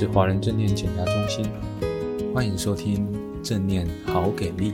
[0.00, 1.44] 是华人正念减压中心，
[2.32, 3.06] 欢迎收听
[3.44, 4.72] 正念好给力。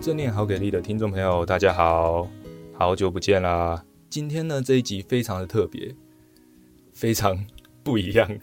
[0.00, 2.30] 正念好给力的听众朋友，大家好，
[2.72, 3.84] 好久不见啦！
[4.08, 5.96] 今天呢，这一集非常的特别，
[6.92, 7.44] 非常
[7.82, 8.30] 不一样，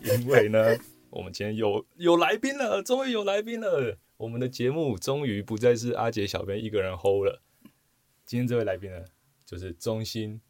[0.00, 0.74] 因为呢，
[1.10, 3.98] 我们今天有有来宾了，终于有来宾了。
[4.16, 7.42] 我们的节目终于不再是阿杰小编一个人 hold 了。
[8.26, 9.04] 今天这位来宾呢，
[9.44, 10.40] 就是中心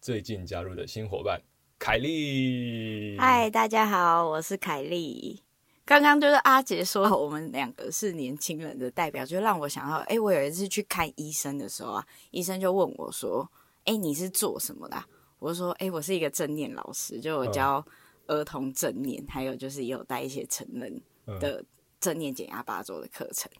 [0.00, 1.40] 最近加入的新伙伴
[1.78, 3.16] 凯莉。
[3.16, 5.40] 嗨，大家好，我是凯莉。
[5.84, 13.48] 刚刚就是阿杰说我们两个是年轻人的代表，就让我想到，哎，我有一次去看医生的时候啊，医生就问我说，
[13.84, 15.06] 哎，你是做什么的啊？
[15.38, 17.86] 我就说，哎，我是一个正念老师，就我教
[18.26, 21.00] 儿童正念，嗯、还有就是也有带一些成人
[21.38, 21.64] 的。
[22.00, 23.50] 正念减压八周的课程，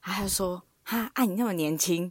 [0.00, 2.10] 他就说：“哈，啊，你那么年轻，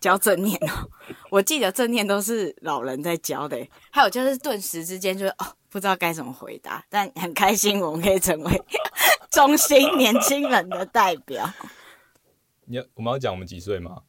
[0.00, 0.88] 教正念哦？
[1.30, 3.58] 我记得正念都是老人在教的。
[3.90, 8.62] 还有就是顿时之间就是哦，不知道该怎么回答，但很开心我们可以成为
[9.30, 11.48] 中心年轻人的代表。
[12.64, 14.02] 你要我们要讲我们几岁吗？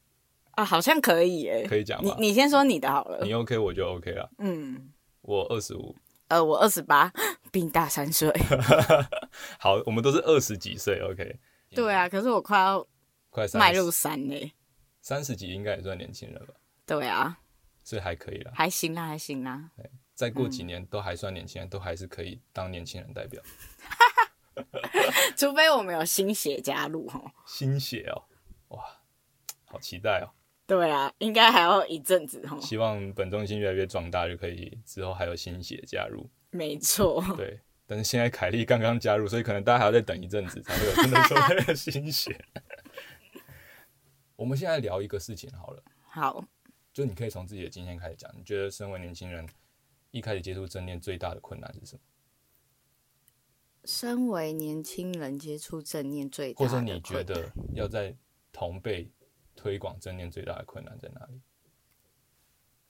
[0.51, 2.03] 啊，好像可以耶，可以讲。
[2.03, 4.29] 你你先说你的好了，你 OK 我就 OK 了。
[4.39, 4.89] 嗯，
[5.21, 5.95] 我二十五。”
[6.29, 7.11] 呃，我二十八，
[7.51, 8.31] 比你大三岁。
[9.57, 11.39] 好，我们都是二十几岁，OK。
[11.71, 12.85] 对啊，可是我快要
[13.31, 14.51] 快迈入三嘞，
[15.09, 16.53] 三十几应该也算年轻人吧？
[16.85, 17.39] 对啊，
[17.83, 19.71] 所以还可以了，还行啦，还行啦。
[20.13, 23.41] 再过几年都还算年轻人，嗯、都还是可以当年轻人代表。
[25.35, 27.31] 除非我们有新血加入哦。
[27.47, 28.21] 新血哦，
[28.67, 28.83] 哇，
[29.66, 30.29] 好期待哦。
[30.67, 32.59] 对啊，应该还要一阵子哦。
[32.61, 36.29] 希望本中心越来越壮大，就可以之后还有新血加入。
[36.51, 37.19] 没错。
[37.35, 42.45] 对，但是现在凯莉刚刚加入，所以可能大家还要再等一阵子才会有真的所谓的新血。
[44.39, 45.83] 我们现在聊一个事情好了。
[46.07, 46.45] 好。
[46.93, 49.45] 就你可以从自己的经验开始讲，你觉得身为年轻人，
[50.11, 52.01] 一开始接触正念最大的困难是什么？
[53.83, 58.16] 身为年轻人接触正念最大的，或者你觉得要在
[58.53, 59.11] 同辈。
[59.55, 61.41] 推广正念最大的困难在哪里？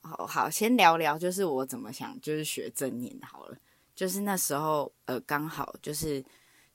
[0.02, 3.58] 好好，先聊聊，就是我怎么想，就是学正念好了。
[3.92, 6.24] 就是那时候，呃，刚好就是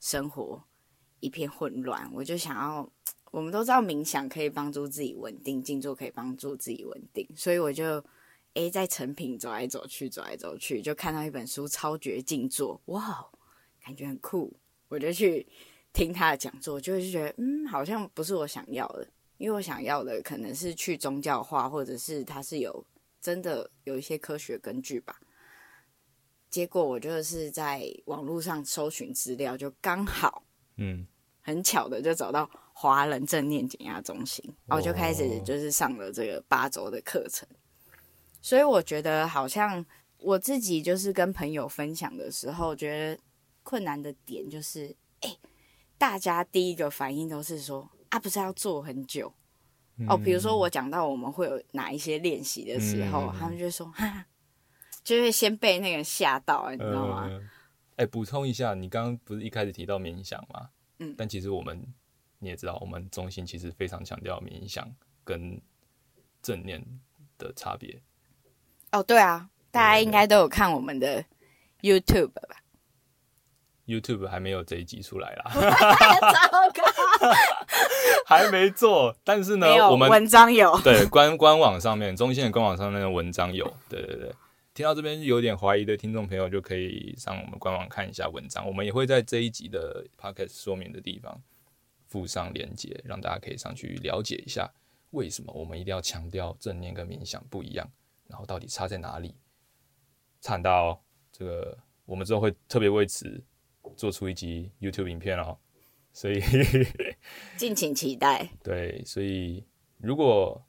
[0.01, 0.61] 生活
[1.21, 2.91] 一片混乱，我就想要，
[3.35, 8.01] 我们都知道冥想可以帮助自己稳定，静坐可以帮助自己稳定，所以我就
[8.53, 13.29] 诶在成品走来走去，走来走去，就看到一本书《超绝静坐》，哇，
[13.83, 14.55] 感觉很酷，
[14.87, 15.45] 我就去
[15.91, 19.05] 听他的讲座，就会觉得，嗯，好像不是我想要的。
[19.37, 22.85] 因为我想要的可能是去宗教化，或者是它是有
[23.19, 25.19] 真的有一些科学根据吧。
[26.49, 30.45] 结果我就是在网络上搜寻资料，就刚好，
[30.77, 31.05] 嗯，
[31.41, 37.47] 很巧的就找到华人正念减压中心，然后就开始就是上了这个八周的课程。
[38.41, 39.83] 所以我觉得好像
[40.19, 43.21] 我自己就是跟朋友分享的时候，觉得
[43.63, 45.37] 困难的点就是，哎，
[45.97, 47.89] 大家第一个反应都是说。
[48.09, 49.33] 啊、不是要做很久、
[49.97, 54.25] 嗯、哦，比如说我讲到我们会有哪一些练习的时候，嗯、他们就说哈，
[55.03, 57.27] 就会先被那个吓到，你知道吗？
[57.97, 60.69] 哎、呃，补、欸、充一下，你刚刚不是一开始提到冥想吗？
[60.99, 61.85] 嗯，但其实我们
[62.45, 64.87] 你也知道，我们中心其实非常强调冥想
[65.23, 65.59] 跟
[66.43, 66.79] 正念
[67.39, 67.99] 的差别。
[68.91, 71.25] 哦，对啊，大家应该都有看我们的
[71.81, 72.61] YouTube 吧
[73.87, 77.33] ？YouTube 还没有这一集出来啦， 糟糕，
[78.25, 79.15] 还没做。
[79.23, 83.65] 但是呢，我们文章有， 对，官官网上面，中心的官网上面的文章有。
[83.89, 84.31] 对对对，
[84.73, 88.65] 听到这边有点怀疑的听众朋友，就可以上我们官网看一下文章。
[88.65, 91.41] 我们也会在这一集的 Podcast 说明的地方
[92.07, 94.71] 附上链接，让大家可以上去了解一下，
[95.11, 97.89] 为什么我们一定要强调正念跟冥想不一样，
[98.27, 99.35] 然后到底差在哪里。
[100.41, 103.43] 惨到这个，我们之后会特别为此。
[103.95, 105.55] 做出一集 YouTube 影片哦，
[106.11, 106.41] 所以
[107.55, 108.49] 敬请期待。
[108.63, 109.63] 对，所以
[109.99, 110.59] 如果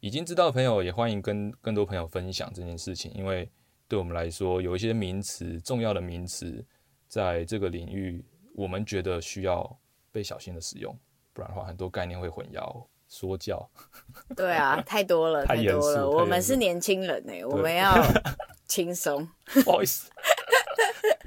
[0.00, 3.46] 已经知道的朋友，也欢迎跟更多朋友分享这件事情，因为
[3.86, 6.64] 对我们来说，有一些名词，重要的名词，
[7.08, 8.24] 在这个领域，
[8.54, 9.78] 我们觉得需要
[10.12, 10.96] 被小心的使用，
[11.32, 12.86] 不然的话，很多概念会混淆。
[13.08, 13.68] 说教，
[14.34, 16.08] 对啊， 太多了，太多了。
[16.08, 17.92] 我们是年轻人哎，我们要
[18.66, 19.28] 轻松。
[19.62, 20.10] 不好意思。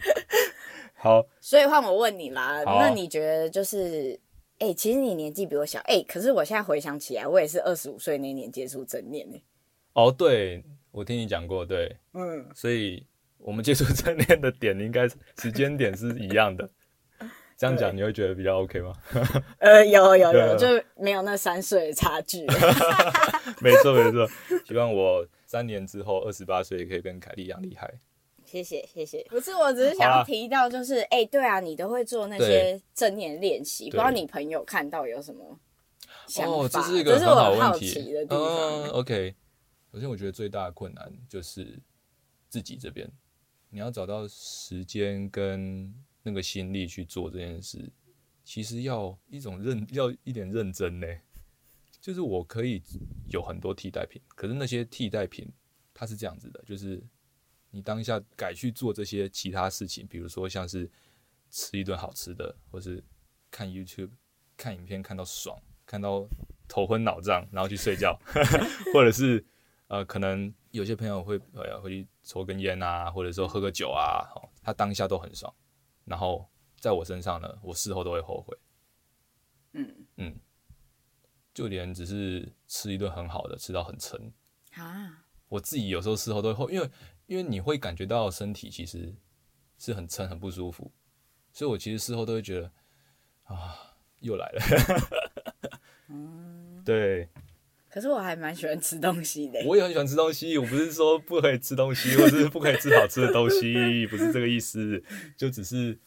[0.98, 4.20] 好，所以换我问你啦，啊、那你觉得就是，
[4.58, 9.40] 哎、欸，其实你年纪比我小，哎、欸，可是我现在回想起来，我也是二十五岁那年接触正念呢。
[9.94, 13.06] 哦，对，我听你讲过，对，嗯，所以
[13.38, 16.68] 我们接触正念的点应该时间点是一样的。
[17.58, 18.94] 这样讲你会觉得比较 OK 吗？
[19.60, 20.68] 呃，有有有，就
[20.98, 22.46] 没有那三岁的差距。
[23.62, 24.28] 没错没错，
[24.68, 27.94] 希望我三年之后二十八岁也可以跟凯莉一样厉害。
[28.44, 35.58] 谢谢谢谢，不是，我只是想要提到，就是哎、欸，对啊，你都会做那些正念练习，不知道你朋友看到有什么
[36.28, 36.52] 想法？
[36.52, 37.62] 哦，这是一个很好问题。
[37.62, 38.40] 好奇的地方。
[38.40, 39.34] 嗯，OK。
[39.92, 41.80] 首先，我觉得最大的困难就是
[42.50, 43.10] 自己这边，
[43.70, 45.92] 你要找到时间跟
[46.26, 47.88] 那个心力去做这件事，
[48.44, 51.08] 其实要一种认，要一点认真呢。
[52.02, 52.82] 就是我可以
[53.30, 55.48] 有很多替代品，可是那些替代品
[55.94, 57.00] 它是这样子的，就是
[57.70, 60.90] 你当下改去做这些其他事情，比如说像是
[61.52, 63.04] 吃一顿好吃的，或是
[63.52, 64.10] 看 YouTube
[64.58, 65.56] 看影片看到爽，
[65.86, 66.28] 看到
[66.68, 68.20] 头昏脑胀，然后去睡觉，
[68.94, 69.46] 或者是。
[69.88, 75.54] 呃，可能有些朋友会呃会去抽根烟啊，或者说喝个酒啊，哦，他当下都很爽，
[76.06, 76.50] 然后
[76.80, 78.58] 在我身上呢，我事后都会后悔。
[79.74, 80.40] 嗯嗯，
[81.54, 84.32] 就连只是吃一顿很好的，吃到很撑
[84.76, 86.90] 啊，我自己有时候事后都会后，因为
[87.28, 89.14] 因为你会感觉到身体其实
[89.78, 90.92] 是很撑很不舒服，
[91.52, 92.72] 所以我其实事后都会觉得
[93.44, 94.62] 啊，又来了。
[96.08, 97.30] 嗯， 对。
[97.96, 99.58] 可是我还蛮喜欢吃东西的。
[99.66, 105.02] 我也很喜欢吃东西，我不是说不可以吃东西，或是不可以吃好吃的东西，不是这个意思，
[105.38, 105.98] 就只是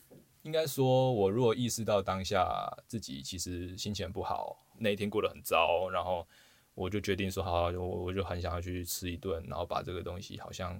[0.42, 2.46] 应该说，我如果意识到当下
[2.86, 6.28] 自己其实心情不好，那一天过得很糟，然后
[6.74, 10.78] 我就决定说，好，我我就很想要去吃一顿，然后把这个东西好像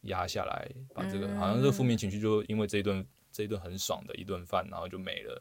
[0.00, 5.40] 压下来，把这个好像这个负面情绪就因为这一顿这一顿很爽的一顿饭，然后就没了，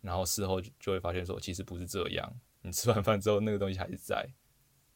[0.00, 2.32] 然后事后就会发现说，其实不是这样。
[2.64, 4.32] 你吃完饭之后，那个东西还是在，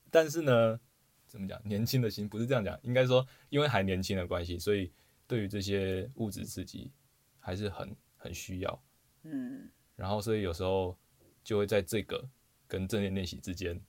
[0.08, 0.80] 但是呢，
[1.26, 1.60] 怎么讲？
[1.64, 4.92] 年轻的心不是这样讲，应该说，因为还年轻的关系，所以
[5.26, 6.92] 对于这些物质刺激
[7.40, 8.84] 还是很很需要。
[9.24, 10.96] 嗯，然后所以有时候
[11.42, 12.24] 就会在这个
[12.68, 13.80] 跟正念练习之间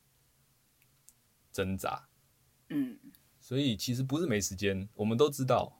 [1.51, 2.09] 挣扎。
[2.69, 2.97] 嗯，
[3.39, 5.79] 所以其实不是没时间，我们都知道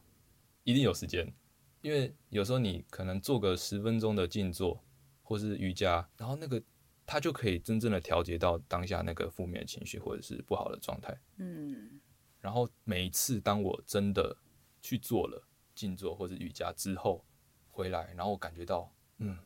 [0.63, 1.33] 一定有时间，
[1.81, 4.83] 因为有时候你可能做个十分钟的静坐
[5.23, 6.61] 或是瑜伽，然后那个。
[7.07, 11.17] 他就可以真正的调节到当下那个负面情绪或者是不好的状态。
[11.37, 12.01] 嗯，
[12.41, 14.35] 然后每一次当我真的
[14.81, 15.41] 去做了
[15.73, 17.25] 静坐或者瑜伽之后
[17.69, 19.39] 回来，然后我感觉到，嗯，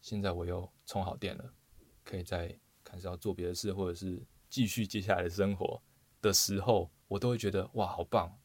[0.00, 1.54] 现在我又充好电了，
[2.02, 4.20] 可以再开始要做别的事，或者是
[4.50, 5.80] 继续接下来的生活
[6.20, 8.36] 的时候，我都会觉得哇，好棒，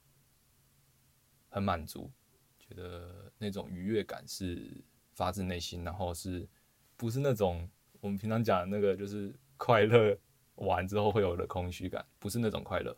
[1.49, 2.11] 很满足，
[2.59, 4.83] 觉得那种愉悦感是
[5.15, 6.47] 发自内心，然后是
[6.95, 7.67] 不是那种。
[8.01, 10.17] 我们平常讲的那个就是快乐
[10.55, 12.95] 完之后会有的空虚感，不是那种快乐。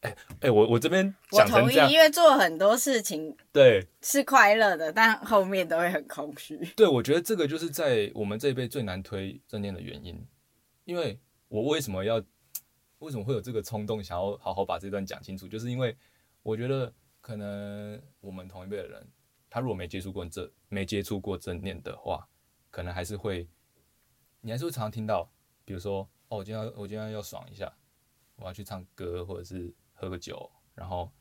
[0.00, 6.56] 哎、欸、哎、欸，我我这边我同意，因为做很多事情对是快乐的，但后面都会很空虚。
[6.76, 10.26] 对，我觉得这个就是在我们这一辈最难推正念的原因。
[10.84, 11.18] 因为
[11.48, 12.22] 我为什么要
[13.00, 15.94] 为什么会有这个冲动，想要好好把这段讲清楚，就是因为
[16.42, 16.90] 我觉得
[17.20, 19.06] 可能我们同一辈的人，
[19.50, 22.26] 他如果没接触过这没接触过正念的话，
[22.70, 23.48] 可能还是会。
[24.42, 25.30] 你还是会常常听到，
[25.66, 27.70] 比如说，哦，我今天要我今天要爽一下，
[28.36, 31.12] 我要去唱歌或者是喝个酒，然后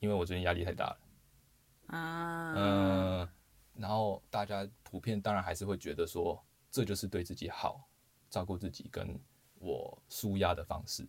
[0.00, 3.28] 因为我最近压力太大了，啊，嗯，
[3.74, 7.88] 然后大家普遍当然还是会觉得说，这就是对自己好，
[8.28, 9.16] 照顾自己跟
[9.60, 11.06] 我舒压的方式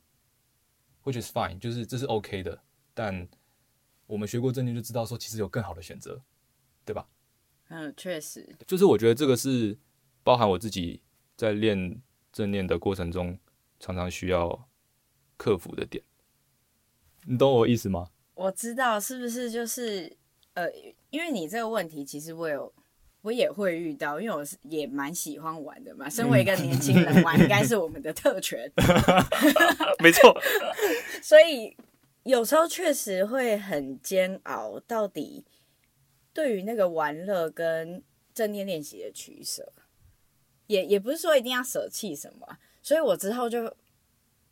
[1.04, 2.62] ，which is fine，就是这是 OK 的，
[2.94, 3.28] 但
[4.06, 6.22] 我们学过正念就知道说，其实有更好的选择，
[6.86, 7.10] 对吧？
[7.70, 9.80] 嗯，确实，就是我觉得这个是
[10.22, 11.02] 包含我自己。
[11.36, 13.38] 在练正念的过程中，
[13.80, 14.68] 常常需要
[15.38, 16.04] 克服的点，
[17.26, 18.10] 你懂我意思吗？
[18.36, 20.16] 我知道，是不是就是
[20.54, 20.68] 呃，
[21.10, 22.74] 因为你这个问题，其实我有，
[23.22, 26.10] 我也会遇到，因为我是也蛮喜欢玩的嘛。
[26.10, 28.72] 身为一个年轻人，玩应该是我们的特权，
[30.02, 30.36] 没错。
[31.22, 31.76] 所以
[32.24, 35.46] 有时候确实会很煎熬，到底
[36.34, 39.72] 对于那个玩乐跟正念练习的取舍。
[40.74, 43.64] 也也不是说一定要舍弃什么，所以我之后就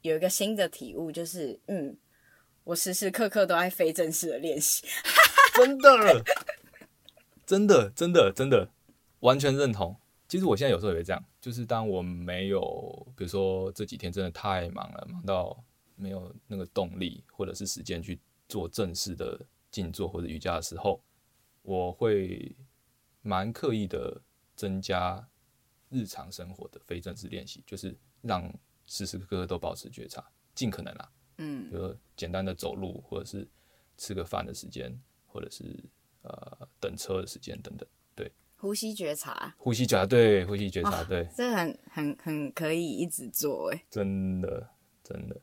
[0.04, 1.98] 有一个新的体悟，就是嗯，
[2.64, 4.86] 我时时刻刻都在非正式的练习，
[5.58, 6.24] 真的，
[7.44, 8.70] 真的，真的，真的，
[9.22, 9.96] 完全认同。
[10.28, 15.64] 其实我现在有时候也会这样，就是当我没有，比如说这几天真的太忙了，忙到
[15.96, 21.02] 没有那个动力或者是时间去做正式的静坐或者瑜伽的时候，
[21.64, 22.56] 我会
[23.24, 24.22] 蛮刻意的
[24.56, 25.28] 增加。
[25.92, 28.52] 日常生活的非正式练习，就是让
[28.88, 31.12] 时时刻刻都保持觉察，尽可能啦。
[31.38, 33.48] 嗯，比如简单的走路，或者是
[33.98, 35.84] 吃个饭的时间，或者是
[36.24, 37.88] 呃等车的时间等等。
[38.16, 44.70] 对，呼吸觉察，呼吸觉察，对，呼吸觉察，对，这很很很可以一直做，哎，真的
[45.04, 45.42] 真的，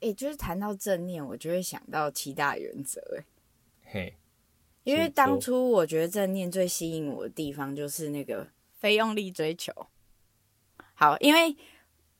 [0.00, 3.24] 哎，就是谈到正念，我就会想到七大原则，哎，
[3.84, 4.16] 嘿，
[4.84, 8.46] 因为当初我觉得正念最吸引我的地方就是那个
[8.82, 9.72] 非用力追求。
[10.94, 11.56] 好，因为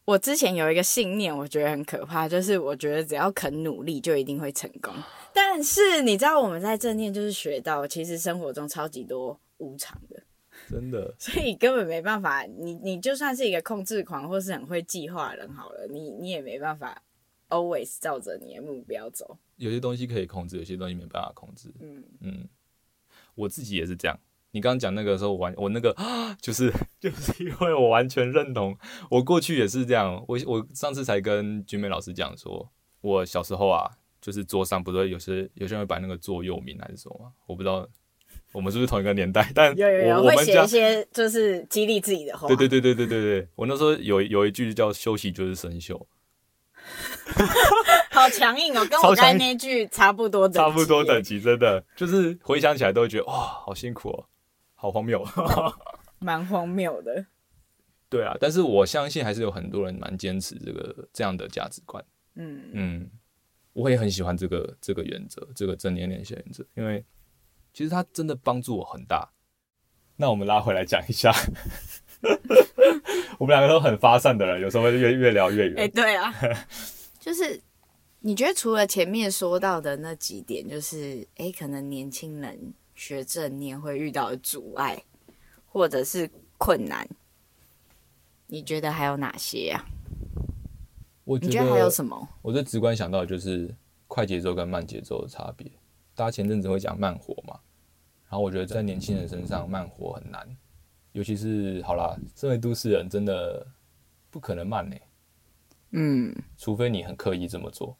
[0.04, 4.95] 我之前有一个信念，我觉得很可怕，就是我觉得只要肯努力，就一定会成功。
[5.35, 9.40] 但是你知道，我们在正念就是学到，其实生活中超级多。
[9.59, 10.21] 无常的，
[10.69, 12.42] 真的，所以根本没办法。
[12.42, 17.00] 你你就算是一个控制狂，或是很会计划的人，好了，你你也没办法
[17.49, 19.38] always 照着你的目标走。
[19.57, 21.73] 有些东西可以控制，有些东西没办法控制。
[21.81, 22.49] 嗯嗯，
[23.37, 24.19] 我自己也是这样。
[24.52, 25.94] 你刚刚讲那个时候，我完我那个
[26.40, 28.76] 就是 就是因为我完全认同，
[29.11, 30.14] 我过去也是这样。
[30.28, 33.90] 我我上次才跟君美老师讲说，我小时候啊，
[34.21, 37.88] 就是桌上不是有些有些人会摆那个座右铭还是什么，我不知道。
[38.52, 39.50] 我们是不是同一个年代？
[39.54, 42.47] 但有有有会写一些就是激励自己的话。
[42.49, 45.99] 对对对对对对对，我那时候有有一句叫“休息就是生锈
[48.11, 50.59] ”，好强硬哦，跟我刚才那句差不多等级。
[50.59, 54.26] 差不多等级，真的就是回想起来都会觉得哇，好辛苦哦，
[54.82, 55.24] 好荒谬，
[56.18, 57.24] 蛮荒谬的。
[58.08, 62.04] 对啊，但是我相信还是有很多人蛮坚持这个这样的价值观。
[62.34, 63.10] 嗯嗯，
[63.72, 67.04] 我也很喜欢这个这个原则，这个正念练习原则，因为。
[67.74, 69.26] 其实它真的帮助我很大。
[70.16, 71.32] 那我们拉回来讲一下，
[73.40, 75.78] 我们两个都很发散的人，有时候会越越聊越远。
[75.78, 76.30] 哎、欸，对啊，
[77.18, 77.58] 就是
[78.20, 85.02] 你觉得除了前面说到的那几点，就是哎、欸，可能年轻人学正念会遇到的阻碍
[85.66, 87.08] 或者是困难，
[88.46, 89.84] 你觉得还有哪些啊？
[91.25, 92.28] 我觉得，你觉得还有什么？
[92.42, 93.75] 我最直观想到的就是
[94.06, 95.70] 快节奏跟慢节奏的差别。
[96.14, 97.58] 大家前阵子会讲慢活嘛，
[98.28, 100.46] 然后我觉得在年轻人身上慢活很难，
[101.12, 103.66] 尤其是好啦，身为都市人真的
[104.30, 105.02] 不可能慢呢、欸，
[105.92, 107.96] 嗯，除非你很刻意这么做，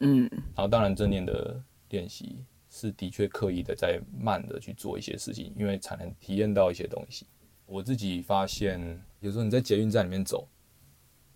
[0.00, 7.26] 嗯，然后当然正念的练习是的确刻意的在慢的去做一些事情，因为才能体验到一些东西。
[7.66, 8.80] 我自己发现，
[9.20, 10.48] 有时候你在捷运站里面走，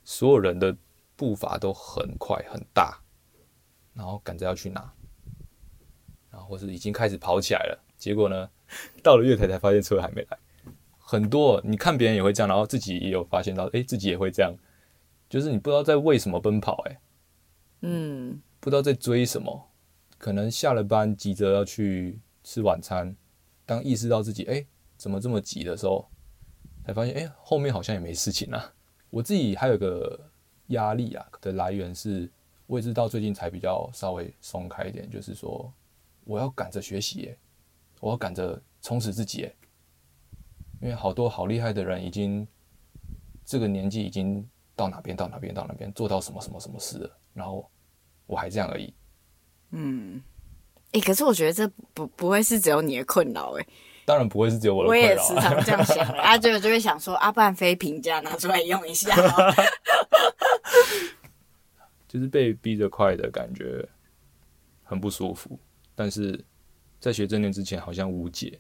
[0.03, 0.75] 所有人的
[1.15, 2.99] 步伐都很快很大，
[3.93, 4.91] 然后赶着要去哪。
[6.49, 8.49] 或是已经开始跑起来了，结果呢，
[9.03, 10.39] 到了月台才发现车还没来。
[10.99, 14.55] 很多你看别人也会这样，然后自己也有发现到，哎、欸，自己也会这样，
[15.29, 17.01] 就是你不知道在为什么奔跑、欸，哎，
[17.81, 19.69] 嗯，不知道在追什么。
[20.27, 23.15] 可能下了班急着要去吃晚餐，
[23.65, 24.67] 当意识到自己哎、
[24.97, 26.05] 怎么这么急的时候，
[26.85, 28.75] 才发现哎、后面好像也没事情啊。
[29.09, 30.19] 我自己还有个
[30.71, 32.29] 压力啊的来源是，
[32.67, 35.73] 我也是到最近才比较稍微松开一点，就是说。
[36.25, 37.33] 我要赶着学习，
[38.01, 39.49] 我要赶着充实自己，
[40.81, 42.45] 因为好多好厉害的人已经
[43.45, 47.71] 这个年纪已经到哪边到哪边到哪边做到什么什么什么事了，然后
[48.27, 48.93] 我还这样而已。
[49.79, 50.23] 嗯，
[50.93, 53.67] 哎、欸，可是我觉得这不不会是只有你的困扰哎，
[54.07, 59.15] 当然不会是只有我的困扰，我也时常这样想，啊，就 就会想说，阿、啊、不然非评价拿出来用一下，
[62.09, 63.87] 就是被逼着快的感觉
[64.83, 65.59] 很不舒服。
[65.95, 66.43] 但是
[66.99, 68.59] 在学正念之前，好像无解，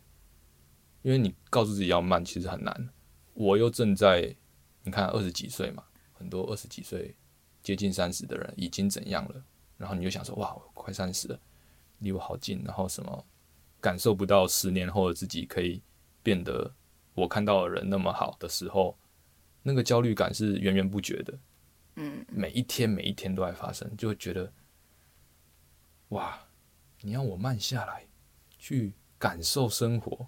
[1.00, 2.90] 因为你告诉自己要慢，其实很难。
[3.32, 4.36] 我又正在，
[4.82, 5.82] 你看二十几岁嘛，
[6.12, 7.16] 很多二十几岁
[7.62, 9.42] 接近三十的人已经怎样了？
[9.76, 11.38] 然后你就想说，哇，我快三十了，
[11.98, 13.24] 离我好近，然后什么
[13.80, 15.82] 感受不到十年后的自己可以
[16.22, 16.72] 变得
[17.14, 18.96] 我看到的人那么好的时候，
[19.62, 21.38] 那个焦虑感是源源不绝的。
[21.96, 24.52] 嗯，每一天每一天都在发生，就会觉得，
[26.08, 26.38] 哇。
[27.02, 28.06] 你要我慢下来，
[28.58, 30.26] 去感受生活，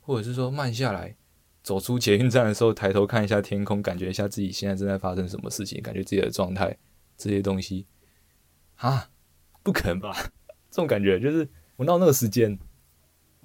[0.00, 1.16] 或者是说慢下来，
[1.62, 6.74] 走出捷运站的时候，抬头看一下天空，感觉一下自己现在正在发生什么事情，感觉自己的状态，
[7.16, 7.84] 这些东西，
[8.78, 9.08] 啊，
[9.62, 10.12] 不可能吧？
[10.70, 12.58] 这种感觉就是我到那个时间，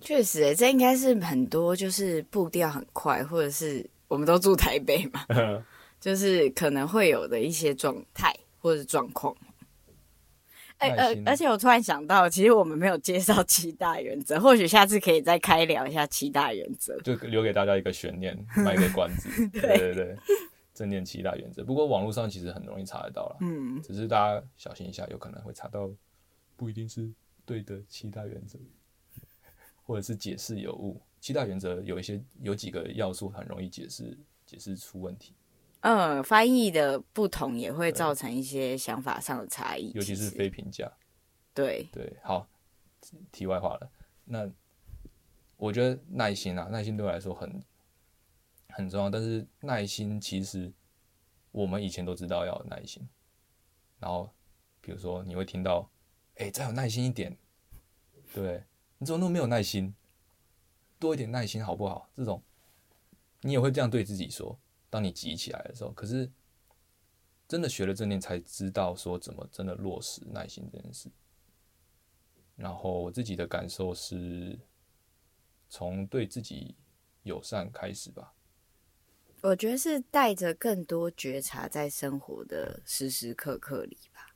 [0.01, 5.25] 确实、欸，这应该是很多就是步调很快，或者是我们都住台北嘛
[5.99, 9.35] 就是可能会有的一些状态或者状况。
[10.79, 19.29] 哎，而而且我突然想到，其实我们没有介绍七大原则，或许下次可以再开聊一下七大原则，就留给大家一个悬念，卖个关子。
[19.53, 20.17] 对对对，
[20.73, 21.63] 正念七大原则。
[21.63, 25.89] 不过网络上其实很容易查得到了，嗯，只是大家小心一下，有可能会查到
[26.55, 27.11] 不一定是
[27.45, 28.57] 对的七大原则，
[29.83, 31.01] 或者是解释有误。
[31.19, 35.33] 七大原则有一些有几个要素很容易解释，解释出问题。
[35.81, 40.91] 嗯，翻译的不同也会造成一些想法上的差异，尤其是非评价。
[41.53, 42.47] 对对，好，
[43.31, 43.91] 题外话了。
[44.25, 44.49] 那
[45.57, 47.61] 我觉得耐心啊，耐心对我来说很
[48.75, 49.09] 很重要。
[49.09, 50.71] 但是耐心其实
[51.51, 53.07] 我们以前都知道要有耐心。
[53.99, 54.29] 然后
[54.81, 55.89] 比如说你会听到，
[56.35, 57.37] 哎，再有耐心一点，
[58.33, 58.63] 对，
[58.97, 59.95] 你怎么那么没有耐心？
[60.99, 62.09] 多一点耐心好不好？
[62.15, 62.41] 这种
[63.41, 64.59] 你也会这样对自己说。
[64.89, 66.31] 当你急起来的时候，可是
[67.47, 71.09] 真的学了正念，才知道说怎么真的落实耐心这件事。
[72.55, 74.59] 然后我自己的感受是，
[75.67, 76.75] 从对自己
[77.23, 78.33] 友善开始吧。
[79.43, 84.33] 我觉得是带着更多觉察在生活的时时刻刻里吧。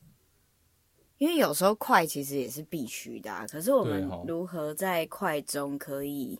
[1.16, 6.38] 因为有时候快其实也是必须的啊，可是我们如何在快中可以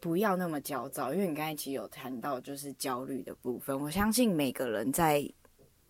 [0.00, 1.12] 不要那么焦躁？
[1.12, 5.30] 因为你刚才其实有谈到就是焦虑的部分，我相信每个人在。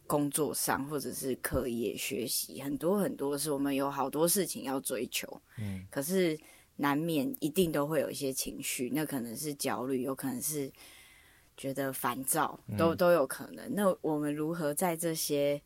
[0.05, 6.39] 工作上或者是课业学习，很多很多是我们有好多事情要追求，嗯，可是
[6.77, 10.71] 难免一定都会有一些情绪，那可能是焦虑，有可能是
[11.57, 13.75] 觉得烦躁，都都有可能。
[13.75, 15.63] 那我们如何在这些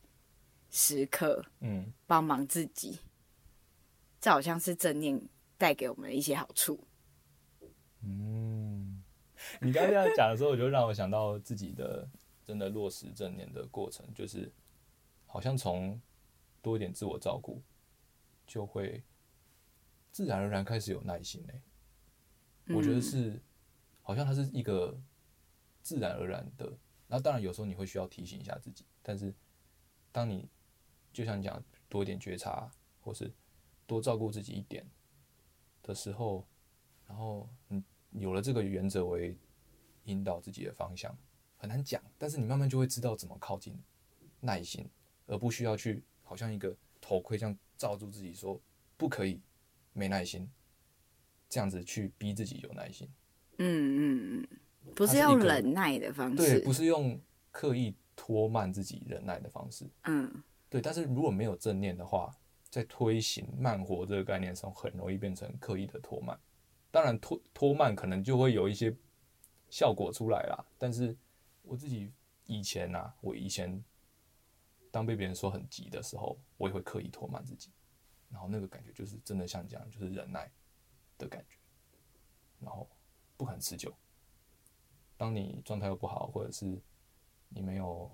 [0.70, 3.00] 时刻，嗯，帮忙自己？
[4.20, 5.20] 这好像是正念
[5.56, 6.86] 带给我们的一些好处。
[8.02, 9.02] 嗯，
[9.60, 12.08] 你刚刚这样讲的时候，我就让我想到自己的。
[12.46, 14.48] 真的落实正念的过程，就是
[15.26, 16.00] 好像从
[16.62, 17.60] 多一点自我照顾，
[18.46, 19.02] 就会
[20.12, 21.60] 自然而然开始有耐心嘞。
[22.72, 23.42] 我觉得是，
[24.00, 24.96] 好像它是一个
[25.86, 26.76] 自然而然的。
[27.06, 29.32] 那当然有时候你会需要提醒一下自己，但是
[30.10, 30.48] 当你
[31.12, 32.68] 就像你讲多一点觉察，
[33.00, 33.32] 或是
[33.86, 34.84] 多照顾自己一点
[35.84, 36.44] 的时候，
[37.06, 39.38] 然后你有了这个原则为
[40.06, 41.16] 引导自己的方向。
[41.56, 43.80] 很难讲，但是你慢慢就会知道怎么靠近
[44.40, 44.90] 耐心，
[45.26, 48.60] 而不需要去好像一个头盔这样罩住自己，说
[48.96, 49.40] 不可以
[49.92, 50.50] 没耐心，
[51.48, 53.08] 这样子去逼自己有耐心。
[53.58, 54.58] 嗯嗯嗯，
[54.94, 59.86] 不是用忍耐的方式，对，不是用刻意拖慢自己忍耐的方式。
[60.04, 60.30] 嗯，
[60.68, 60.80] 对。
[60.80, 62.34] 但是如果没有正念的话，
[62.70, 66.38] 在推行慢活这个概念上，很容易变成刻意的拖慢。
[66.90, 68.94] 当然拖拖慢可能就会有一些
[69.68, 71.16] 效果出来啦，但是。
[71.68, 72.12] 我自己
[72.44, 73.82] 以前呐、啊，我以前
[74.92, 77.72] 当被别人说很急的时候，我也会刻意拖慢自己，
[78.30, 80.48] 然后那个感觉就是真的像这样，就是忍耐
[81.18, 81.56] 的感觉，
[82.60, 82.88] 然后
[83.36, 83.92] 不肯持久。
[85.16, 86.80] 当你状态又不好，或者是
[87.48, 88.10] 你没有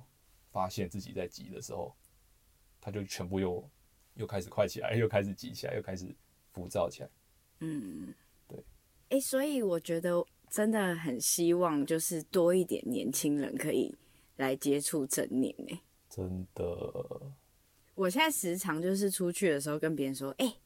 [0.50, 1.94] 发现自己在急的时候，
[2.80, 3.70] 它就全部又
[4.14, 6.14] 又开始快起来， 又开始急起来，又开始
[6.52, 7.10] 浮躁起来。
[7.60, 8.14] 嗯，
[8.48, 8.58] 对。
[9.10, 10.24] 哎、欸，所以我觉得。
[10.52, 13.90] 真的很希望，就是多一点年轻人可以
[14.36, 15.80] 来接触正念呢。
[16.10, 17.32] 真的，
[17.94, 20.56] 我现在时常就是出去的时候跟别人说：“哎、欸，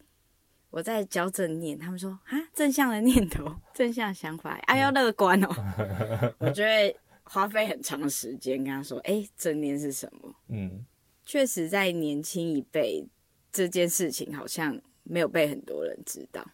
[0.70, 5.48] 我在教正念。”他们说：“啊，正向的念头，正向想法，哎、啊，要乐观哦。
[6.38, 10.84] ”我觉得花费很长时间跟他说：“哎、欸，正念是什么？”嗯，
[11.24, 13.06] 确实，在年轻一辈
[13.50, 16.46] 这件事情好像没有被很多人知道。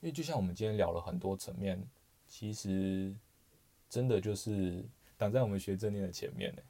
[0.00, 1.88] 因为就像我们今天聊了很多层面。
[2.26, 3.14] 其实，
[3.90, 4.82] 真的就是
[5.18, 6.62] 挡在我们学正念的前面呢。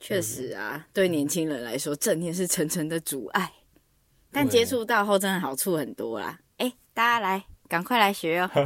[0.00, 3.52] 确实啊，对年轻人来说，正念是层层的阻碍，
[4.34, 6.40] 但接触到后，真的好处很多啦。
[6.58, 8.50] 哎，大家来，赶快来学哦！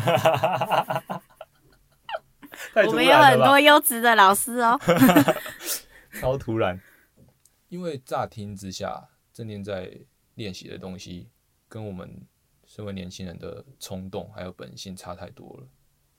[2.86, 4.80] 我们有很多优质的老师哦。
[6.18, 6.80] 超突然，
[7.68, 10.00] 因为乍听之下，正念在
[10.34, 11.28] 练习的东西，
[11.68, 12.26] 跟我们
[12.64, 15.68] 身为年轻人的冲动还有本性差太多了。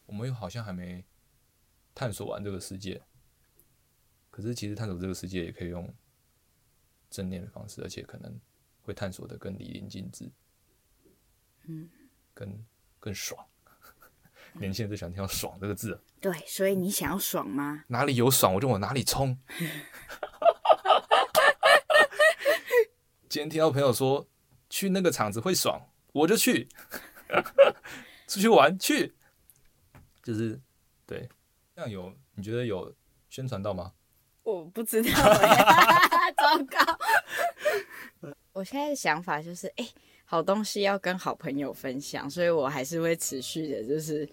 [0.05, 1.03] 我们又好像还没
[1.93, 3.01] 探索完这个世界，
[4.29, 5.93] 可是其实探索这个世界也可以用
[7.09, 8.39] 正念的方式，而且可能
[8.89, 10.27] 会探索的更淋漓尽致，
[11.67, 11.87] 嗯，
[12.33, 12.65] 更
[12.99, 13.45] 更爽。
[14.53, 16.01] 年轻人最喜欢听到“爽”这个字。
[16.19, 17.83] 对，所以你想要爽吗？
[17.87, 19.37] 哪里有爽，我就往哪里冲。
[23.29, 24.27] 今天听到朋友说
[24.71, 25.79] 去那个场子会爽，
[26.11, 26.67] 我就去。
[28.27, 29.13] 出去玩去。
[30.23, 30.59] 就是，
[31.05, 31.29] 对，
[31.75, 32.91] 这样有你觉得有
[33.29, 33.93] 宣传到吗？
[34.41, 36.99] 我不知道哎， 糟糕！
[38.53, 39.89] 我现在的想法就是，哎、欸，
[40.25, 44.23] 好东西要跟好朋友分享，所以我还是会持续的，就是，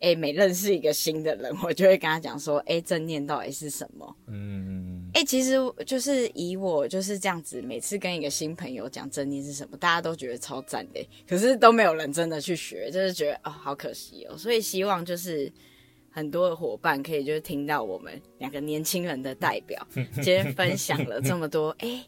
[0.00, 4.16] 哎、欸，每认识一个新的人，我就会跟他讲说，哎、欸，正念到底是什么？
[4.28, 5.56] 嗯，哎、欸，其实
[5.86, 15.52] 就是以我就是这样子，每次跟一个新朋友讲正念是什么，大家都觉得超赞的，可是都没有人真的去学，就是觉得哦，好可惜哦，所以希望就是
[16.10, 22.06] 很多的伙伴可以就是听到我们两个年轻人的代表今天分享了这么多，哎、欸，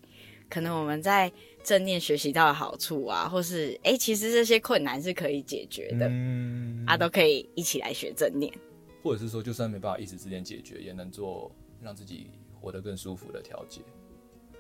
[0.48, 1.30] 可能我们在
[1.66, 8.52] 正念学习到的好处啊，或是哎、欸，其实这些困难是可以解决的，嗯，啊，都可以一起来学正念，
[9.02, 11.50] 或者是说，就算没办法一时之间解决，也能做
[11.82, 13.80] 让自己活得更舒服的调节。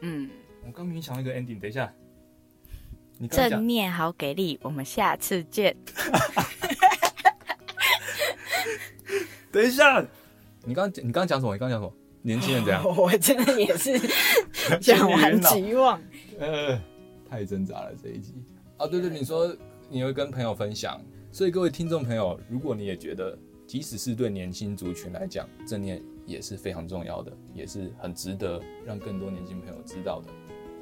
[0.00, 0.28] 嗯，
[0.66, 1.94] 我刚明明想了一个 ending，等一下，
[3.18, 5.76] 你正念好给力，我们下次见。
[9.52, 10.04] 等一下，
[10.64, 11.54] 你刚你刚讲什么？
[11.54, 11.92] 你刚讲什么？
[12.22, 12.82] 年轻人怎样？
[12.96, 13.96] 我真的也是
[14.80, 16.02] 讲完期望，
[16.40, 16.76] 呃，
[17.28, 18.34] 太挣扎了这一集
[18.76, 18.86] 啊！
[18.86, 19.54] 对对，你说
[19.88, 23.36] 你会跟朋友分享，所以各位听众朋友，如果你也觉得，
[23.66, 30.28] 即使是对年轻族群来讲，正念也是非常重要的，也是很值得让更多年轻朋友知道的，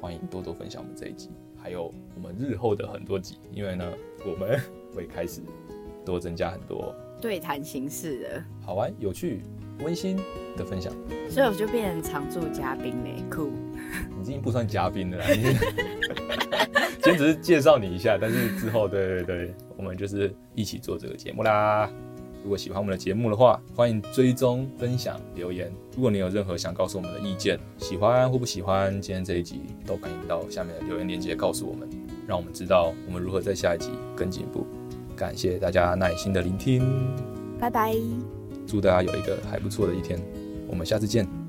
[0.01, 3.91] 欢迎多多分享我们这一集，还有我们日后的很多集，因为呢，
[4.25, 4.59] 我们
[4.93, 5.41] 会开始
[6.05, 6.93] 多增加很多。
[7.21, 9.41] 对谈形式的，好玩、有趣、
[9.79, 10.17] 温馨
[10.57, 10.93] 的分享，
[11.29, 13.51] 所以我就变成常驻嘉宾嘞，酷！
[14.15, 15.25] 你已经不算嘉宾了啦，
[17.01, 21.89] 今天只是介绍你一下，但是之后，对对对，我们就是一起做这个节目啦。
[22.43, 25.71] 如果喜欢我们的节目的话，欢迎追踪、分享、留言。
[25.95, 31.89] 如果你有任何想告诉我们的意见，喜欢或不喜欢今天这一集，都欢迎到下面的留言链接告诉我们，
[32.27, 34.65] 让我们知道我们如何在下一集更进步。
[35.15, 36.83] 感谢大家耐心的聆听，
[37.59, 37.95] 拜拜！
[38.67, 40.19] 祝大家有一个还不错的一天，
[40.67, 41.44] 我们下次见。